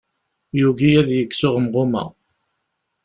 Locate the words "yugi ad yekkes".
0.59-1.41